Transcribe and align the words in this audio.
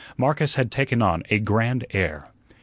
Marcus 0.17 0.55
had 0.55 0.71
taken 0.71 1.03
on 1.03 1.21
a 1.29 1.37
grand 1.37 1.85
air. 1.91 2.29